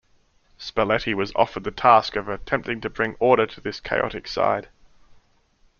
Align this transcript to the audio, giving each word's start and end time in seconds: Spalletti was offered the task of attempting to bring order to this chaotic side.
Spalletti 0.57 1.13
was 1.13 1.31
offered 1.35 1.63
the 1.63 1.69
task 1.69 2.15
of 2.15 2.27
attempting 2.27 2.81
to 2.81 2.89
bring 2.89 3.15
order 3.19 3.45
to 3.45 3.61
this 3.61 3.79
chaotic 3.79 4.27
side. 4.27 4.67